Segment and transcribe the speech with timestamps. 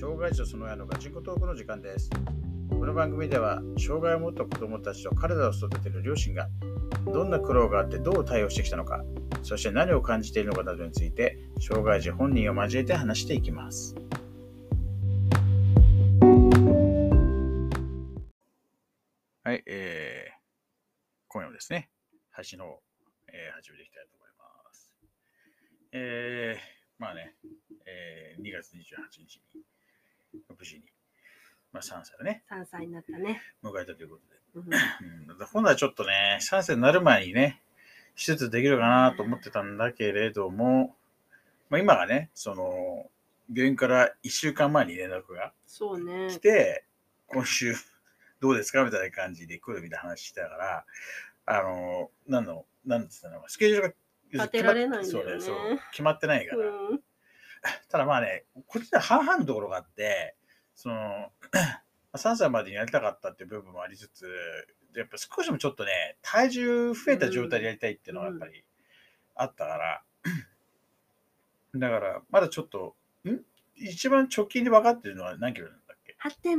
[0.00, 2.08] 障害児とその親のガチンコトークの時間です。
[2.70, 6.48] この番組では、障害を持った子供たちと体を育てる両親が、
[7.12, 9.02] どんな苦労があってどう対応してきたのか、
[9.42, 13.96] そして何を感じているのかなどについて、障害児本人を交えて話していきます。
[19.42, 20.32] はい、えー、
[21.26, 21.90] 今夜もですね、
[22.30, 22.82] 配信の方、
[23.32, 24.92] えー始めていきたいと思います。
[25.90, 27.34] えー、まあね、
[27.84, 29.64] えー、2月28日に、
[30.32, 30.82] 無事に、
[31.72, 33.40] まあ3歳だね、3歳になったね。
[33.62, 35.32] 迎えたということで、うん。
[35.32, 37.62] うん、今度はちょっとね、3歳になる前にね、
[38.16, 40.96] 手術できるかなと思ってたんだけれども、
[41.70, 43.10] まあ、今がね、その、
[43.54, 46.38] 病院から1週間前に連絡が来。
[46.40, 46.84] て、
[47.28, 47.74] 今週
[48.40, 50.84] どうですかみたいな感じで来るみたいな話してたから、
[51.46, 53.96] あの、なんの、なんつったの、スケジュール
[54.36, 55.20] が立てられないんだよね。
[55.20, 55.56] そうだよそう。
[55.92, 56.66] 決まってないから。
[56.66, 57.00] うん
[57.88, 60.36] ただまあね、こっちでは半々のところがあって、
[60.74, 61.32] その、
[62.14, 64.26] 3歳までにやりたかったっていう部分もありつつ、
[64.96, 68.64] やっぱ少しでもちょっとね、体重増えた状態でやりたいっていうのがやっぱり
[69.34, 70.04] あったから、
[71.74, 73.40] だから、まだちょっと、ん？
[73.76, 76.58] 一番直近で分かってるのは何キロなんだっけ？8.6。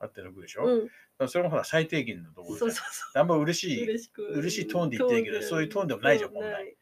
[0.00, 0.90] ?8.6 でしょ、う
[1.24, 1.28] ん。
[1.28, 3.84] それもほら最低限のところそうんそうそあんま嬉しう。
[3.84, 3.84] い。
[3.84, 4.22] 嬉しく。
[4.22, 6.76] 嬉しいトーンで言ってるけどそういうトーンでもないじゃんそう本来ない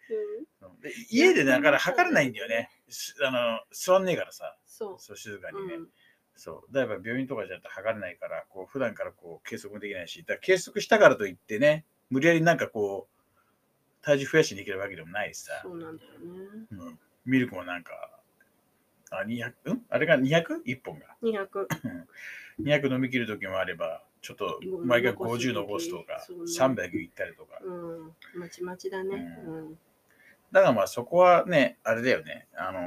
[0.62, 2.70] うんで家でだから測れないんだよね。
[2.92, 5.62] すあの座んねえからさ、そそう静かう。
[5.62, 5.74] にね。
[5.74, 5.88] うん
[6.34, 6.72] そう。
[6.72, 16.66] だから病院とかじゃなくて測れないから、こう普段からこう計測もできないし、だから計測したからといってね、無理やりなんかこう、体重増やしにいけるわけでもないしさ、そうなんだよね。
[16.70, 18.18] うん、ミルクもなんか、
[19.10, 19.74] あ、200?
[19.74, 19.84] ん？
[19.90, 21.16] あれが 200?1 本が。
[21.22, 21.68] 200。
[22.60, 27.58] 200飲み切る時もあれば、ちょっとうん毎回残す50残すとか、そうね300いったりとか。
[27.62, 28.40] うん。
[28.40, 29.16] まちまちだね。
[29.46, 29.78] ううん。
[30.52, 32.82] だからまあそこはね、あれだよね、あのー、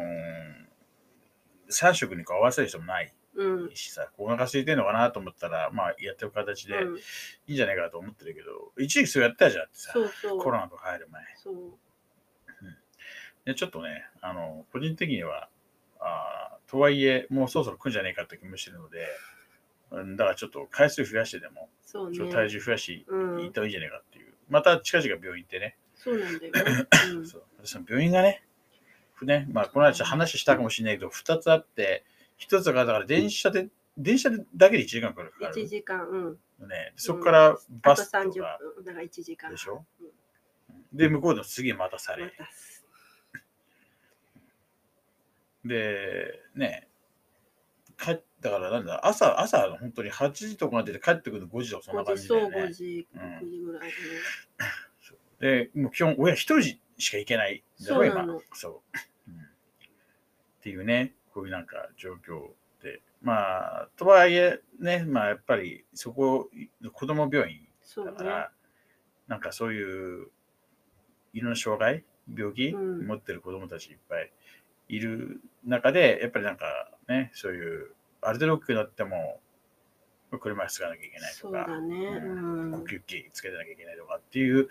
[1.69, 3.75] 3食にこう合わせる人もないうん。
[3.75, 7.01] しさ、お腹空いてるのかなと思ったら、まあやってる形で、うんい
[7.47, 10.39] いんじゃないかと思ってるけど、一時期そうやったじゃんってさ、そうそう。
[10.39, 11.23] コロナとか入る前。
[11.35, 11.55] そう。
[13.45, 15.49] でちょっとね、あの、個人的には、
[15.99, 19.05] あーとはいえ、もうそろそろ来るんじゃないかって気もしてるので、
[19.91, 22.17] うんだからちょっと回数増やしてでも、そうね。
[22.31, 24.33] 体重増やし、うん行った方がいいんじゃないかっていう。
[24.49, 26.87] また近々病院行ってね、そうなんだよね。
[27.13, 28.43] うんそう私の病院がね、
[29.21, 32.03] ね、まあ、この間ちょっと話したかもしれないけど、2つあって、
[32.39, 35.33] 1つがだから電車で、電車だけで1時間かかる。
[35.39, 36.07] 1時間。
[36.07, 36.67] うん。
[36.67, 38.85] ね、そこからあとバスと30か分。
[38.85, 39.51] だから1時間。
[39.51, 39.85] でしょ？
[40.01, 40.07] うん
[40.93, 42.31] で、向こうの次待たされ。
[45.65, 46.87] で、ね、
[47.97, 52.71] 帰だからなんだ、朝、朝、本当に8時とかまでで帰ってくるの5時とかそんな5感時、そう、じだよね5。
[52.71, 53.95] 時、うん6時ぐらいで。
[55.39, 58.41] で、もう基本、親一人しか行けないんだろ、今そうなの。
[58.53, 58.73] そう、
[59.29, 59.35] うん。
[59.35, 59.37] っ
[60.61, 62.49] ていうね、こういうなんか状況
[62.81, 63.01] で。
[63.21, 66.49] まあ、とはいえ、ね、まあやっぱりそこ、
[66.93, 67.67] 子供病院。
[68.05, 68.51] だから、
[69.27, 70.27] なんかそういう、
[71.33, 72.03] いろんな障害、
[72.33, 74.31] 病気、うん持ってる子供たちいっぱい
[74.87, 76.65] いる中で、やっぱりなんか
[77.07, 77.91] ね、そういう、
[78.21, 79.39] ある程度大きくなっても、
[80.39, 82.71] 車椅子つかなきゃいけないとか、そうん。
[82.71, 84.67] 呼吸器つけてなきゃいけないとかっていう、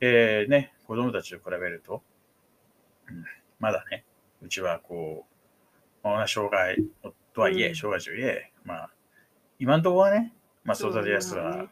[0.00, 2.02] えーね、子供たちと比べると、
[3.08, 3.24] うん
[3.58, 4.04] まだね、
[4.42, 5.26] うちはこ
[6.04, 6.76] う、まあ、障害
[7.32, 8.90] とはいえ、うん障害児とはいえ、まあ、
[9.58, 10.34] 今のところはね、
[10.64, 11.66] まあ、育てやすさが。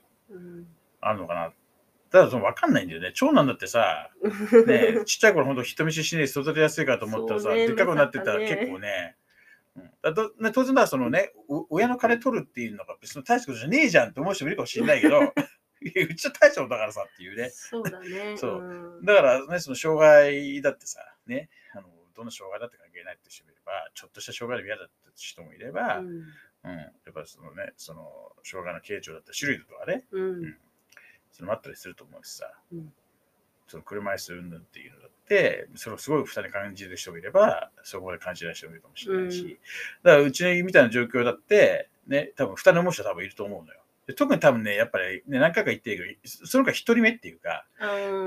[1.00, 1.52] あるのかな。
[2.10, 3.12] ただ、その分かんないんだよね。
[3.14, 4.10] 長男だってさ、
[4.66, 9.23] ね、ちっちゃい頃本当人見知りしねえ育てやすいかと思ったらさ、ねでっかくなってたら結構ね、うん
[10.02, 15.20] だどね当然だ、そのね、お親の金取るっていうのが別に大したことじゃねえじゃんって思う人もいるかもしれないけど、
[16.10, 17.50] うちは大したことだからさっていうね。
[17.50, 18.36] そうだね。
[18.38, 19.00] そう。
[19.00, 19.04] ん。
[19.04, 26.24] だからね、その障害だってさ、ね、あのどんな障害だって関係ないって人もいれば、ちょっとした障害でも嫌だって人もいれば、うん、うん。
[26.64, 30.58] やっぱそのね、その障害の形状だったり種類とかね、うん。
[31.32, 32.94] それもあったりすると思うしさ、うん
[33.66, 39.48] その車椅子云々っていうのだって、それをすごい負担に感じる人もいれば、そこまで感じない人もいるかもしれないし、うん
[40.02, 43.80] だからうちのみたいな状況だって、ね、多分負担に思う人は多分いると思うのよ。
[44.06, 47.66] で特に多分ね、やっぱり、ね、何回か言ってるけど、そのが一人目っていうか、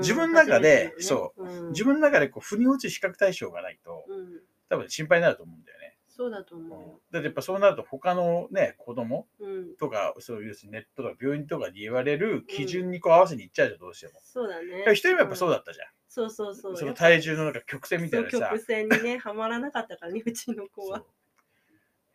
[0.00, 4.40] 自分の中でねそううん自分の中でこう腑に落ちる比較対象がないと、うん。
[4.68, 5.77] 多分心配になると思うんだよね。
[6.18, 7.00] そうだとうん思うよ。
[7.12, 9.76] だってやっぱそうなると他のね、子供うん。
[9.76, 14.14] とか、そういうネットとか病院とかで言われる基準にこう合わせにいっちゃうじゃん、どうしても。
[14.24, 14.82] そうだね。
[14.88, 15.86] 一人目やっぱそうだったじゃん。
[16.08, 16.76] そうそうそう。
[16.76, 18.58] その体重のなんか曲線みたいなさそう曲。
[18.64, 20.98] 線にね、はまらなかったからね、うちの子は。
[20.98, 21.04] そ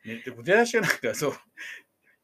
[0.06, 1.34] うね、で出だしがなんかそう、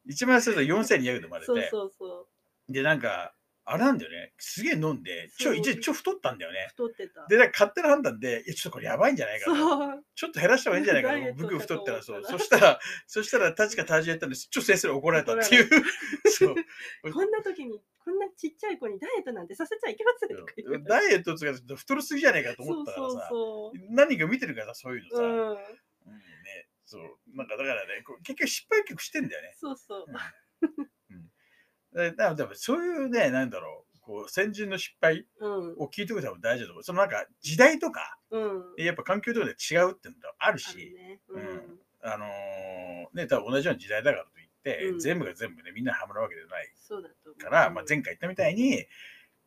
[0.06, 2.28] 一番すると4200で生まれて、そうそうそ
[2.68, 3.34] で、なんか、
[3.72, 4.34] あれなんだよね。
[4.40, 6.68] すげえ飲んで、ちょ、一応ちょ太ったんだよね。
[6.70, 7.28] 太ってた。
[7.28, 9.56] で、なんか勝手な判断で、いや、ちょっとこれやばいんじゃないかと。
[9.56, 10.04] そう。
[10.16, 11.38] ちょっと減らした方がいいんじゃないかダイエッと。
[11.38, 12.24] ト僕太ったらそう。
[12.26, 14.48] そしたら、そしたら確か体重やったんです。
[14.50, 15.70] ちょっと先生に怒られたっていう。
[16.26, 16.56] そう。
[17.14, 23.30] こんな時に、こんなちっちゃい子にダイエットなんてさせちゃいけませんとか言ってダイエットつか太りすぎじゃないかと思ったからさ、
[23.92, 25.22] 何か見てるからさ、そういうのさ。
[25.22, 25.26] う。
[25.28, 25.58] うんうん。
[25.58, 25.62] ね、
[26.86, 27.20] そう。
[27.36, 29.54] なんかだからね、結局失敗結構してんだよね。
[29.60, 30.06] そうそう。
[31.94, 35.76] だから多分そういうね、なんだろう、こう先人の失敗うん。
[35.78, 36.84] を聞いておくのも大事だと思う。
[36.84, 38.64] そのなんか時代とか、うん。
[38.78, 41.20] やっぱ環境とかで違うっていうのがあるし、ね。
[41.30, 41.80] ううんん。
[42.02, 46.72] あのーね、多分同じような時代だからといって、うん全部が全部ね、みんなハマるわけじゃない。
[47.38, 48.86] から、まあ、前回言ったみたいに、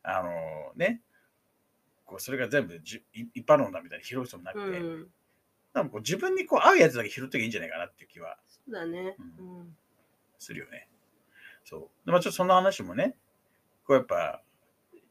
[0.03, 1.01] あのーね、
[2.05, 5.07] こうそれが全部じ一般論だみたいに拾う人もなくて、うん。
[5.73, 9.15] 多分こう自分にこう合うやつだけ拾っていいんじゃないかなっていう気はそうだね。
[9.39, 9.77] ううん。
[10.39, 10.87] するよね。
[11.63, 12.05] そう。
[12.05, 13.15] でまあ、ちょっとそんな話もね、
[13.85, 14.41] こうやっぱ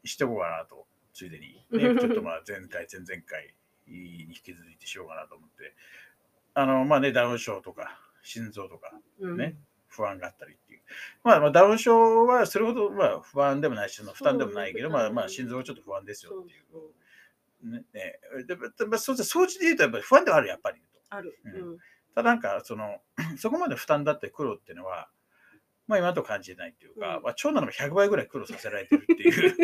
[0.03, 3.53] しておこうかなと、ついでに、ね、ちょっとまあ前回、前々回
[3.87, 5.75] に引き続いてしようかなと思って、
[6.55, 9.37] あの、まあね、ダウン症とか、心臓とか、うん。
[9.37, 9.55] ね
[9.87, 10.81] 不安があったりっていう。
[11.23, 16.63] まあ、まあ、ダウン症はそれほどまあ不安でもないし、負担でもないけど、そうまあ、まあ、心臓はちょっと不安ですよそうっていう。
[16.71, 17.69] そう。
[17.69, 20.81] ねねででまあ、そう掃除で言うとやっぱり不安ではある、やっぱり。
[21.09, 21.37] ある。
[21.45, 21.77] ううんん。
[22.15, 23.01] ただなんか、その、
[23.37, 25.09] そこまで負担だって苦労っていうのは、
[25.87, 29.55] まあ今と感じてないっていうか、うんまあ長男の100倍ぐらい苦労させられてるっていう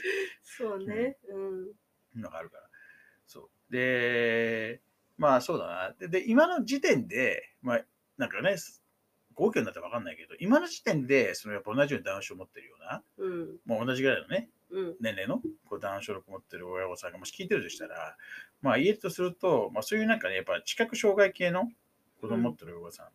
[0.42, 1.16] そうね。
[1.28, 2.20] うん。
[2.20, 2.64] のがあるから。
[3.26, 3.72] そう。
[3.72, 4.80] で、
[5.16, 5.94] まあそうだな。
[5.98, 7.84] で、で今の時点で、まあ
[8.16, 8.56] なんかね、
[9.34, 13.58] 合計になったら分かんないけど、今の時点で、そのやっぱ同じようにダウン症を持ってるような、うん。
[13.64, 14.96] もう同じぐらいのね、うん。
[15.00, 18.16] 年齢のこうダウン症を持ってる親御さんがもし聞いてるとしたら、
[18.62, 21.70] まあ言えるとすると、まあそういうなんかね、やっぱ知覚障害系の
[22.20, 23.12] 子供を持ってる親御さん、で、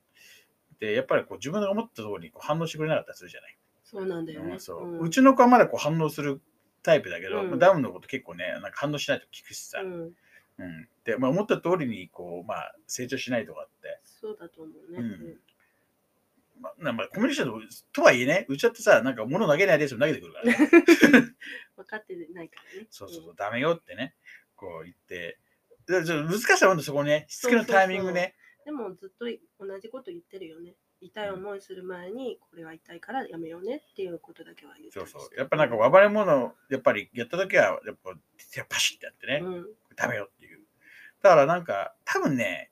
[0.79, 3.57] やっぱりこう自分が思った通りにこう反応してくれなかったりするじゃない。
[3.83, 4.53] そうなんだよね。
[4.53, 6.41] うんそううちの子はまだこう反応する
[6.83, 10.11] タイプだけど、うんまあダウンのこと結構ね、なんか反応しないと聞くしさ、うん。
[10.59, 14.99] うんで、まあ、思った通りにこう、まあ、成長しないとかって、そうだと思うね。
[14.99, 15.37] うん
[16.61, 17.61] まあ、なんかコミュニケーション
[17.93, 20.57] ととはいえね、うちだってさ、なんか物投げないでしょ投げてくるからね。
[21.77, 22.87] 分かってないからね。
[22.89, 24.13] そうそうそう、ダメよってね、
[24.55, 25.39] こう言って、
[25.87, 28.35] 難しさはあるんだそこね、しつけのタイミングね。
[28.65, 29.25] でもずっと
[29.65, 30.75] 同じこと言ってるよね。
[31.01, 35.37] 痛い思いする前に、これは痛いからやめようねっていうことだけは言ってそうそう。
[35.37, 38.11] やっぱなんか暴れ物、やっぱりやった時は、やっぱ
[38.67, 39.67] パシッてやってね、うん。
[39.95, 40.59] ダメよっていう。
[41.21, 42.71] だからなんか、多分ね、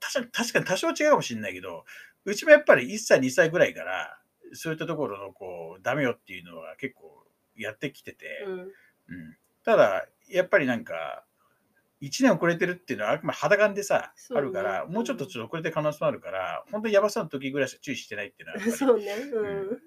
[0.00, 1.84] 確かに確かに多少違うかもしれないけど、
[2.24, 4.20] うちもやっぱり1歳、2歳ぐらいから、
[4.52, 7.26] そういったところのこう、ダメよっていうのは結構
[7.56, 8.60] やってきてて、うん。
[8.60, 8.72] うん、
[9.64, 11.24] ただ、やっぱりなんか、
[12.00, 19.14] 1年遅れてるっていうのはあくまで肌感でさ、そうねあるから、もうちょっとちょっと遅れてる可能性もあるから、本当にやばそうな時ぐらいしか注意してないっていうのはやっぱりそうね。
[19.14, 19.78] うん。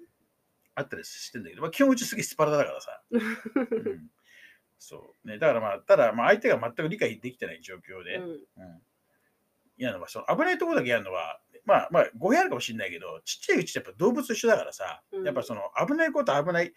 [0.74, 3.02] あったりしてんだけど、まあ、基本うちすげえスパルタだからさ。
[3.10, 4.10] うん
[4.84, 8.30] そうね、だからまあ、ただまあ相手が全く理解できてない状況で、うん。
[8.30, 8.38] うん
[9.78, 16.70] 嫌なのは、その危ないところだけやるのは、まあまあ、語弊あるかもしれないけど、ちっちゃいうちってやっぱ動物と一緒だからさ、うんやっぱその危ないこと危ないっ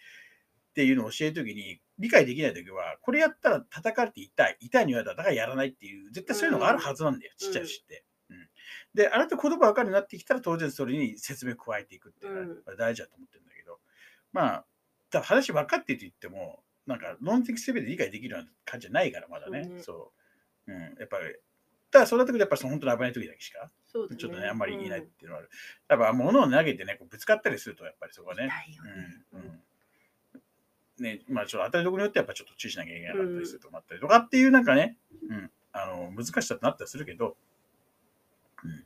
[0.74, 8.04] ていうのを教えるときに、理解できないときは、これやったら叩かれて痛い、痛いに言われたらだからやらないっていう、絶対そういうのがあるはずなんだよ、うんちっちゃいうちって。
[8.30, 8.48] うん
[8.94, 13.78] で、あなた言葉分かるようになってきたら、当然それに説明を加えていくっていうのうんが大事だと思ってるんだけど、
[14.32, 14.64] まあ、
[15.10, 19.70] ただ話分かってって言っても、なんか論的すべて理解できるような感じじゃないから、まだね。
[19.82, 20.12] そ
[20.66, 20.74] うう。
[20.74, 21.36] うん、やっぱり、
[21.90, 23.70] ただそれだとやっぱりその本当に危ない時だけしか、ね。
[24.16, 25.50] ちょっとね、あんまり言えないっうんていうのはある。
[25.88, 28.50] やっぱ物を投げてね、こうぶつかったりすると、やっぱりそこはね。
[29.32, 29.62] うんうん
[30.98, 34.96] ね、まあちょっと当たりどころによってやっぱちょっと注意しなきゃいけなかったりするとこもあったりとかっていうなんかね、
[35.28, 37.36] うん、あの難しさってなったりするけど、
[38.64, 38.84] うん、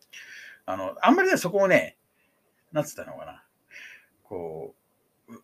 [0.66, 1.96] あのあんまりねそこをね、
[2.72, 3.44] なんつったのかな、
[4.24, 4.74] こ
[5.28, 5.36] う、う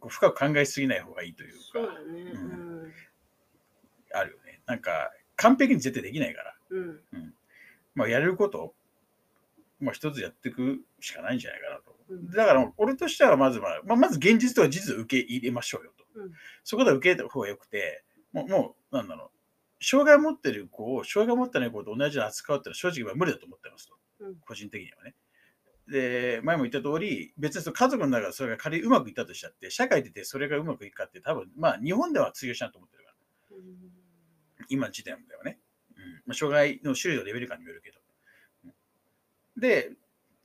[0.00, 2.20] こう深く考えすぎない方がいいというか、そうだね。
[2.32, 2.92] ううんん。
[4.14, 4.60] あるよね。
[4.66, 7.00] なんか完璧に絶対できないから、うん。
[7.94, 8.74] まあやれること、
[9.80, 11.97] まあ一つやっていくしかないんじゃないかなと。
[12.08, 16.04] うんだから、俺としてはまず、まあ、まあまず現実とは事実を受け入れましょうよと。
[16.14, 16.32] うん
[16.64, 19.30] そこで受け入れた方がよくて、もう、もうなんだろ
[19.80, 23.96] う、障害を持ってる子を、障害を持ってない子と同じように扱うってのは正直は無理だと思ってますと。
[24.20, 25.14] うん個人的にはね。
[25.86, 33.56] で、前も言った通り、別にその家族の中でそれが仮にうまくいったとしたって、社会出てそれがうまくいくかって多分、まあ日本では通用しないと思ってるから。
[33.56, 33.98] うん
[34.70, 35.58] 今の時点ではね。
[35.96, 38.00] うんまあ、障害の種類のレベル感によるけど。
[38.64, 38.74] うん
[39.60, 39.92] で、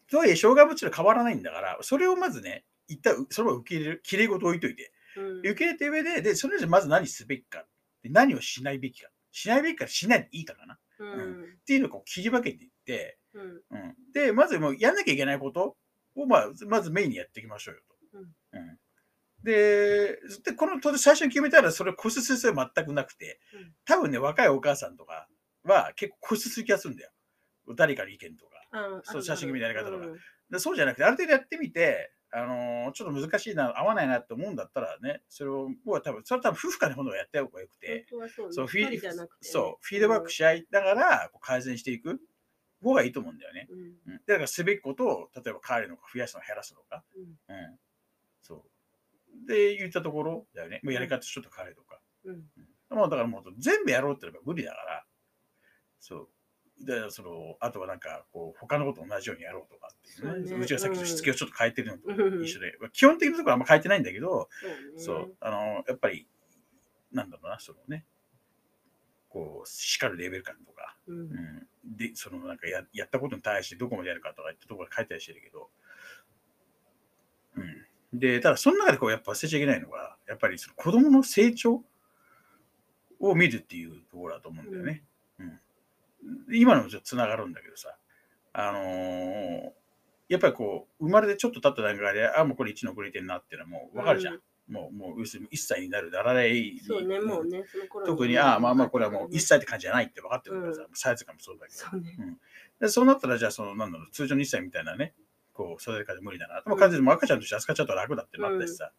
[0.10, 5.40] とはいえ、障害物質は変わらないんだから、それをまずね、一旦それを受け入れる、きれいごと置いといて、うん。
[5.40, 7.66] 受け入れた上で、で、それじゃまず何すべきか、
[8.02, 11.58] で何をしないべきか、しないべきか、しないでいいかかな、っうん。
[11.66, 13.62] ていうのをこう切り分けていって、うん。
[13.72, 15.78] うん、で、まずもうやんなきゃいけないこと
[16.16, 18.18] を、まあ、まずメインにやっていきましょうよと。
[18.20, 18.60] うん。
[18.60, 18.80] うん。
[19.44, 25.28] で、でこの当然最初に決めたらそれを固執する必要は全くなくてうん、多分ね、若いお母さんとか
[25.64, 27.12] は結構固執する気がするんだよ。
[27.76, 28.53] 誰かの意見とか。
[28.74, 30.60] あそう写真決めのやり方とか。
[30.60, 38.06] そうじゃなくて、ある程度やってみて、あのーちょっと難しいな、合わないなって思うんだったらね、それを、僕は多分、それは多分夫婦間で本当はやった方がよくて、
[38.52, 42.20] そうフィードバックし合いながら改善していく
[42.84, 43.68] 方がいいと思うんだよね。
[43.70, 44.22] うん。
[44.26, 47.24] だからすべきことを例えば変えるのか増やすのか減らすのか、うん。
[47.24, 47.80] うん、
[48.42, 48.66] そ
[49.46, 49.48] う。
[49.48, 50.82] で言ったところだよね。
[50.84, 52.44] もうやり方ちょっと変えるとか、うん。
[52.90, 55.06] もうだからもう全部やろうって言えば無理だから。
[56.00, 56.30] そう
[56.82, 60.58] でそのあとはなんかこう他のこと同じようにやろうとかっていうね。
[60.58, 60.64] ね。
[60.64, 62.44] うちがさっきのしつけをちょっと変えてるのとうん。
[62.44, 64.78] 一緒で、基本的なところはあんま変えてないんだけど、そうね。
[64.98, 66.28] そう、あの、やっぱり、
[67.12, 68.06] なんだろうな、そのね、
[69.30, 71.20] こう、叱るレベル感とか、うん。
[71.20, 75.70] うん、で、そのなんかややったことに対してどこまでやるかとかってところ書いたりしてるけど、
[77.56, 78.20] うん。
[78.20, 81.84] で、ただその中でこう、やっぱ忘れちゃいけないのが、やっぱりその子供の成長
[83.20, 85.04] を見るっていうところだと思うんだよね。
[86.48, 86.56] うん。
[86.56, 87.98] 今のもちょっとつながるんだけどさ、
[88.54, 89.84] あのー
[90.30, 94.40] やっぱりこう、生まれてちょっと経った段階で、あ、もうこれ1の遅れてんなっていうのはもう分かるじゃん。
[94.68, 96.80] もう、もう、要するに1歳になるならない。
[96.80, 101.80] そうね、もうね、その頃特に、ああ、まあまあ、これはもう1歳って感じじゃないって分かってるからさ、うんサイズ感もそうだけど。
[101.80, 102.38] そうね。
[102.80, 105.14] でそうなったら、じゃあ、その、なんだろう、通常の1歳みたいなね、
[105.54, 106.64] こう、育て方無理だな。
[106.66, 108.92] まあ、完全に赤ちゃんとして扱っちゃうと楽だってなったしさ、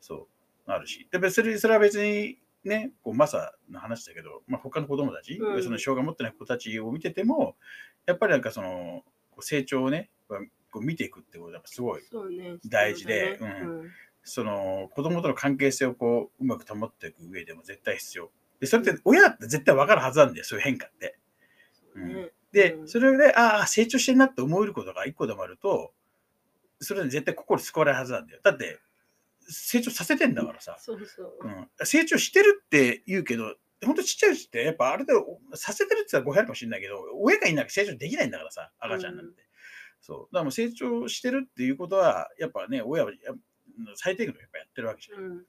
[0.00, 0.28] そ
[0.66, 1.08] う、なるし。
[1.10, 2.38] で、別に、それは別に、
[2.68, 7.56] ね、こう、マサの話だけど、まあ、他の子供たち、うんその、障害持ってない子たちを見てても、
[8.06, 9.04] やっぱりなんかその、
[9.40, 12.02] 成長をね、こう見ていくってことがすごい。
[12.66, 13.90] 大事で必要だねう
[14.22, 18.30] その子供との関係性をこううまく保っていく上でも絶対必要。
[18.60, 21.18] で、それって親だって絶対分かるはずなんだよ、そういう変化って。
[21.72, 25.92] そうねで、うんそれで、ああ、成長してんなって思えることが一個でもあると、
[26.80, 28.40] それで絶対心救われるはずなんだよ。
[28.42, 28.80] だって、
[29.48, 30.76] 成長させてんだからさ。
[30.78, 31.38] そうそう。
[31.42, 35.12] うん、成長してるって言うけど、本当ちっちゃいうちって、やっぱあれで
[35.54, 39.42] させてるって言ったら語弊あるかもしれないけど、親がいなく成長できないんだからさ、赤ちゃんなんて。
[40.00, 40.18] そう。
[40.18, 43.16] だからもう成長してるっていうことは、やっぱね、親はや
[43.96, 45.22] 最低限のやっぱやってるわけじゃん。
[45.22, 45.46] うん。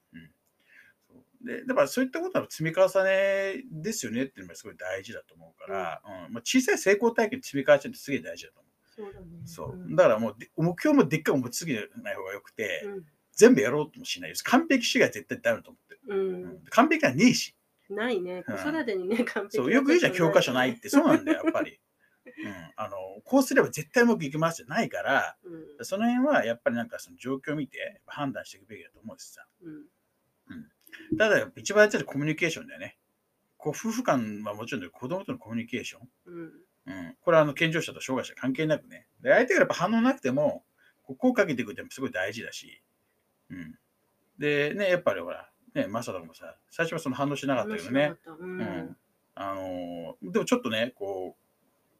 [1.08, 9.25] そうでだからそういったことの積み重ねですよねっていうのがすごい大事だと思うから、うんまあ、小さい成功体験の積み重ねってすげえ大事だと思そうだね。
[9.44, 9.48] う。
[9.48, 13.06] そううんだからもうで目標もでっかく持ちすぎない方がよくて、うん
[13.38, 14.44] 全部やろうともしないです。
[14.44, 16.01] 完璧主義は絶対ダメだと思ってる。
[16.08, 16.63] ううんん。
[16.70, 17.56] 完璧はねえし。
[17.89, 18.44] ないね。
[18.44, 20.89] 子育てにね、完璧そうよく言うじゃん、教科書ないって。
[20.89, 21.79] そうなんだよ、やっぱり。
[22.25, 25.86] うん、あのこうすれば絶対うまくいきますじゃないから、うん。
[25.86, 29.46] その辺はやっぱりなんかその状況を見て判断していくべきだと思うしさ。
[29.63, 29.70] う
[31.15, 31.17] ん。
[31.17, 32.98] ただ、一番やってるコミュニケーションだよね。
[33.58, 36.10] こう夫婦間はもちろん子供とのコミュニケーション。
[36.25, 36.51] うん。
[36.88, 39.08] うん、これはあの健常者と障害者関係なくね。
[39.22, 40.63] で相手がやっぱ反応なくても、
[41.03, 42.82] こう声かけていくってすごい大事だし。
[43.50, 43.77] うん、
[44.38, 48.16] で、ね、やっぱりほら、ね、マサとかもさ、最初はその反応しなかったけどね。
[48.25, 48.98] ううんん。
[49.36, 51.38] あのーでもちょっとね、こ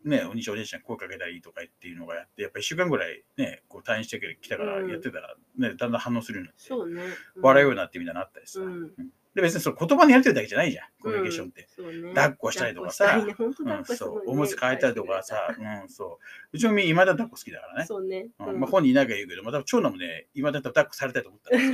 [0.04, 7.02] う、ね、お兄ちゃんお姉ちゃん声かけたらいいとかっていうのがやって、やっぱ1週間ぐらいね、こう退院してきたからうんやってたら、ね、だんだん反応するようになって、そうね。
[7.42, 8.60] 笑うようになってみたいなのあったりさ。
[8.62, 8.92] うんうん
[9.38, 11.68] で、別にその言葉にやりとりだけじゃないじゃん、コミュニケーションって。
[11.70, 12.10] そうね。
[12.16, 13.24] 抱っこしたりとかさ。
[13.24, 13.36] ね。
[13.38, 14.24] うん、そう。
[14.26, 16.18] おむつ替えたりとかさ、うん、そう。
[16.54, 17.86] うちのみ、今だ抱っこ好きだからね。
[17.86, 18.30] そうね。
[18.40, 18.60] うん。
[18.60, 21.52] まあ、本人いないから言うけど、また長男もね、今だったら抱っこされたいと思った。
[21.52, 21.60] ら。
[21.62, 21.72] そう、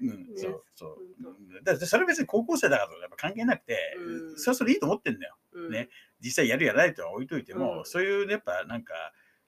[0.00, 0.34] うん、ね。
[0.34, 1.62] そう、そう。
[1.62, 4.38] だそれは別に高校生だからとかやっぱ関係なくて、うん。
[4.38, 5.36] それはそれいいと思ってんだよ。
[5.52, 5.72] うん。
[5.72, 5.90] ね。
[6.22, 7.84] 実際やるやらないとは置いといても、うん。
[7.84, 8.94] そういうねやっぱなんか、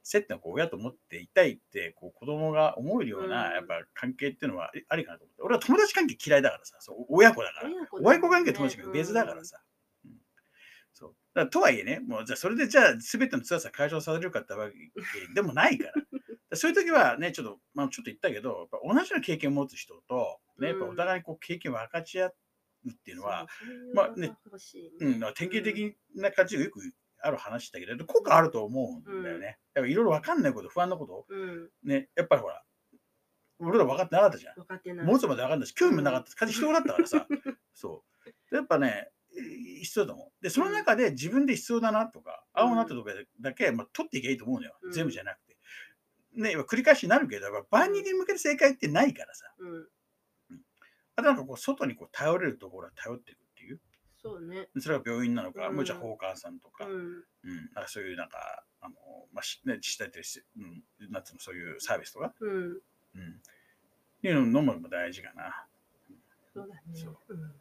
[0.07, 5.43] 接点をこう親と思っていたいってこう子供が思えるような、うんやっぱ関係っていうのはありかなと思って。
[5.43, 7.71] 俺は友達関係嫌いだからさ、そう親子だから。
[8.01, 9.59] 親子関係と友達関係別だからさ。
[10.05, 10.13] うん
[10.93, 14.75] そうだとはいえね、もうじゃあそれでじゃあ全ての辛さ解消されるかってわけ
[15.35, 15.93] でもないから。
[16.57, 22.35] そういう時はね、ちょっと、まあ、ちょっと言ったけど、やっぱ同じような経験を持つ人と、ね、やっぱお互いにこう経験を分かち合う
[22.91, 23.47] っていうのは、
[23.95, 24.33] まあね、
[25.01, 26.81] うん、典型的な感じがよく
[27.27, 29.59] ある話だけど、効果あると思うんだよね。
[29.75, 31.71] やっぱいろいろ分かんないこと、不安なこと、うん。
[31.83, 32.63] ね、やっぱりほら、
[33.59, 34.55] 俺ら分かってなかったじゃん。
[34.55, 35.07] 分かってない。
[35.07, 36.35] 持つまで分かんないし、興味もなかった。
[36.35, 37.27] 感じ人だったからさ。
[37.75, 38.05] そ
[38.51, 38.55] う。
[38.55, 40.29] やっぱね、えー必要だもん。
[40.41, 44.79] で、その中で自分で必要だなとか、うん合うなってとこだけ、まあ、取っていけばいいと思うのよ。
[44.83, 45.57] うん全部じゃなくて。
[46.33, 49.55] ね、繰り返しになるけど、やっぱ万人に向けて正解ってないからさ。
[49.59, 49.89] うん。
[51.17, 53.37] あとなんかこう、外にこう頼れるところは頼ってい。
[54.27, 54.69] そうね。
[54.81, 56.93] それが病院なのか、うんもうじゃあ放火さんとか、うん。
[56.93, 58.95] うん、なんかそういうなんか、あの、
[59.33, 62.53] まあ、しね、自治体ってし、うん、なんつうの、そういうサービスとか、うん。
[62.55, 63.41] うん、
[64.23, 65.67] いうのも大事かな。
[66.53, 66.83] そうだね。
[66.93, 67.53] そううん。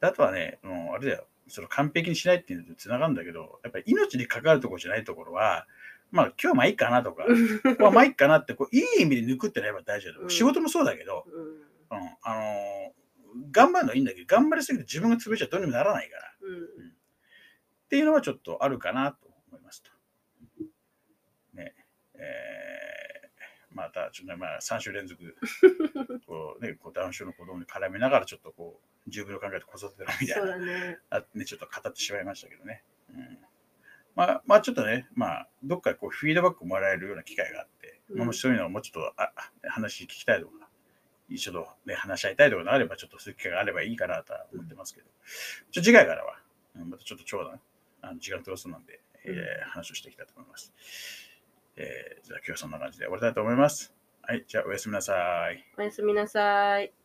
[0.00, 5.66] であとはね、もうあれだよ、その完璧にしないっていうのとつながるんだけど、やっぱり命に関わるところじゃないところは、
[6.10, 10.24] まあ今日はまあいいかなとか、ここはまあいいかなってこういい意味で抜くってなれば大事だと思う。
[10.24, 13.03] うん仕事もそうだけど、うんうん、あのー
[13.50, 16.22] 頑張るのはいいんだけど、頑張りすぎて自分が潰れちゃどうにもならないから。
[16.42, 16.94] うん
[17.84, 19.90] っていうのはちょっとあるかなと思いますと。
[21.54, 21.74] ね。
[22.14, 25.36] えー、また、ちょっとね、まあ、3週連続、
[26.26, 30.98] こうね、こうダウン症の子供に絡めながら、ちょっとこう、10秒考えて子育てだみたいな、だね。
[31.10, 32.82] あね、ちょっと語ってしまいましたけどね。
[33.10, 33.38] うん、
[34.16, 40.63] まあ、まあ、ちょっとね、まあ、どっかでこうフィードバックもらえるような機会があって、うんまあもしそういうのをもうちょっとああ話聞きたいとか、
[41.28, 45.06] 一緒と、ね、話し合いたいとかがあれば、ちょっとそういう機会があればいいかなとは思ってますけど、
[45.70, 46.38] ちょ次回からは、
[46.76, 47.60] うんまたちょっと長談、
[48.02, 50.72] あの時間取らそうなんで、えー話をしていきたいと思います。
[51.76, 53.94] えーじゃあ今日はそんな感じで終わりたいと思います。
[54.22, 55.64] はい、じゃあおやすみなさい。
[55.76, 57.03] おやすみなさい。